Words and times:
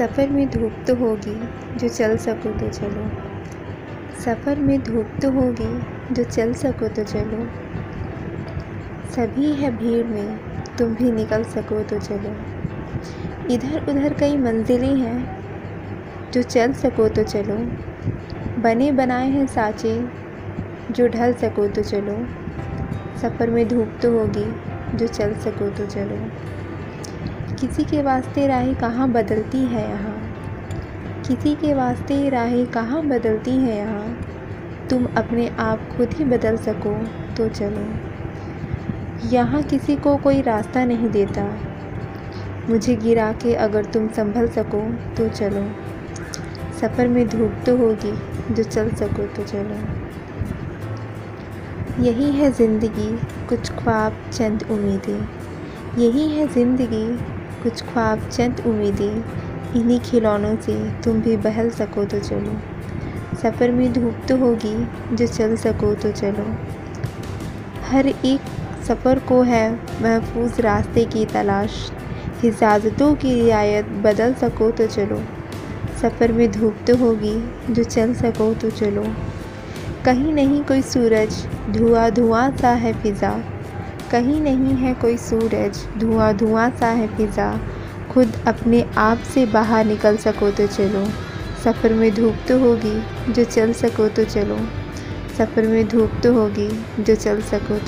सफ़र 0.00 0.28
में 0.28 0.50
धूप 0.50 0.72
तो 0.86 0.94
होगी, 0.94 1.34
जो 1.78 1.88
चल 1.88 2.16
सको 2.16 2.50
तो 2.58 2.68
चलो। 2.68 3.08
सफ़र 4.20 4.58
में 4.58 4.82
धूप 4.82 5.06
तो 5.22 5.30
होगी, 5.30 5.80
जो 6.14 6.24
चल 6.24 6.52
सको 6.52 6.88
तो 6.88 7.04
चलो। 7.04 7.46
सभी 9.10 9.52
है 9.52 9.76
भीड़ 9.76 10.06
में, 10.06 10.38
तुम 10.78 10.94
भी 10.94 11.12
निकल 11.12 11.44
सको 11.44 11.82
तो 11.82 11.98
चलो। 11.98 12.34
इधर 13.54 13.90
उधर 13.90 14.12
कई 14.12 14.36
मंजिलें 14.36 14.96
हैं, 14.96 15.42
जो 16.30 16.42
चल 16.42 16.72
सको 16.72 17.08
तो 17.08 17.22
चलो। 17.22 17.56
बने 18.62 18.92
बनाए 18.92 19.30
हैं 19.30 19.46
साँचे, 19.46 20.04
जो 20.90 21.08
ढल 21.08 21.32
सको 21.32 21.68
तो 21.68 21.82
चलो। 21.82 22.26
सफ़र 23.18 23.50
में 23.50 23.68
धूप 23.68 23.98
तो 24.02 24.18
होगी, 24.18 24.46
जो 24.96 25.06
चल 25.06 25.34
सको 25.34 25.70
तो 25.70 25.86
चलो। 25.86 26.30
किसी 27.60 27.84
के 27.84 28.02
वास्ते 28.02 28.46
राहें 28.46 28.74
कहाँ 28.74 29.08
बदलती 29.08 29.58
है 29.58 29.88
यहाँ? 29.90 30.16
किसी 31.22 31.54
के 31.54 31.74
वास्ते 31.74 32.28
राहें 32.30 32.66
कहाँ 32.66 33.02
बदलती 33.02 33.50
है 33.50 33.76
यहाँ? 33.76 34.16
तुम 34.90 35.04
अपने 35.16 35.48
आप 35.58 35.88
खुद 35.96 36.12
ही 36.12 36.24
बदल 36.24 36.56
सको 36.56 36.94
तो 37.36 37.48
चलो। 37.48 37.84
यहाँ 39.28 39.62
किसी 39.62 39.96
को 39.96 40.16
कोई 40.16 40.40
रास्ता 40.42 40.84
नहीं 40.84 41.10
देता। 41.10 41.44
मुझे 42.68 42.96
गिरा 42.96 43.32
के 43.32 43.54
अगर 43.54 43.84
तुम 43.84 44.08
संभल 44.08 44.48
सको 44.48 44.80
तो 45.16 45.28
चलो। 45.28 45.64
सफ़र 46.80 47.08
में 47.08 47.26
धूप 47.28 47.62
तो 47.66 47.76
होगी, 47.76 48.12
जो 48.54 48.62
चल 48.62 48.90
सको 48.90 49.26
तो 49.26 49.44
चलो। 49.44 49.78
यही 52.02 52.30
है 52.32 52.50
ज़िंदगी, 52.52 53.10
कुछ 53.48 53.70
ख्वाब, 53.72 54.12
चंद 54.32 54.66
उम्मीदें। 54.70 55.26
यही 55.98 56.28
है 56.28 56.46
ज़िंदगी 56.48 57.06
कुछ 57.64 57.82
ख्वाब 57.82 58.28
चंद 58.28 58.60
उम्मीदें, 58.66 59.24
इन्हीं 59.76 59.98
खिलौनों 60.00 60.56
से 60.56 60.74
तुम 61.02 61.20
भी 61.20 61.36
बहल 61.36 61.70
सको 61.70 62.04
तो 62.04 62.18
चलो। 62.20 62.56
सफ़र 63.36 63.70
में 63.70 63.92
धूप 63.92 64.16
तो 64.28 64.36
होगी, 64.36 64.74
जो 65.12 65.26
चल 65.26 65.56
सको 65.56 65.94
तो 65.94 66.10
चलो। 66.12 66.44
हर 67.82 68.06
एक 68.06 68.40
सफ़र 68.88 69.18
को 69.18 69.40
है 69.42 69.70
महफूज 70.02 70.60
रास्ते 70.60 71.04
की 71.04 71.24
तलाश। 71.24 71.90
हिफाजतों 72.42 73.14
की 73.14 73.34
रियायत 73.34 73.86
बदल 74.04 74.34
सको 74.34 74.70
तो 74.70 74.86
चलो। 74.86 75.20
सफ़र 76.02 76.32
में 76.32 76.50
धूप 76.52 76.84
तो 76.86 76.96
होगी, 76.96 77.36
जो 77.70 77.84
चल 77.84 78.14
सको 78.14 78.52
तो 78.54 78.70
चलो। 78.70 79.04
कहीं 80.04 80.32
नहीं 80.32 80.62
कोई 80.64 80.82
सूरज 80.82 81.46
धुआँ 81.70 82.10
धुआँ 82.10 82.50
सा 82.56 82.70
है 82.70 82.92
फ़िज़ा। 82.92 83.30
कहीं 84.14 84.40
नहीं 84.40 84.74
है 84.76 84.94
कोई 84.94 85.16
सूरज। 85.16 85.78
धुआँ 85.98 86.32
धुआँ 86.36 86.68
सा 86.70 86.86
है 86.88 87.06
फ़िज़ा 87.16 87.50
खुद 88.12 88.32
अपने 88.48 88.82
आप 88.98 89.18
से 89.34 89.46
बाहर 89.46 89.84
निकल 89.84 90.16
सको 90.16 90.50
तो 90.50 90.66
चलो। 90.66 91.04
सफ़र 91.64 91.92
में 91.92 92.14
धूप 92.14 92.34
तो 92.48 92.58
होगी, 92.58 93.32
जो 93.32 93.44
चल 93.44 93.72
सको 93.72 94.08
तो 94.08 94.24
चलो। 94.24 94.58
सफ़र 95.38 95.66
में 95.66 95.88
धूप 95.88 96.10
तो 96.22 96.32
होगी, 96.34 96.68
जो 97.00 97.14
चल 97.14 97.40
सको 97.40 97.74
तो 97.74 97.82